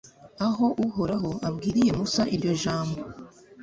aho 0.47 0.65
uhoraho 0.85 1.31
abwiriye 1.47 1.91
musa 1.97 2.23
iryo 2.35 2.53
jambo 2.63 2.99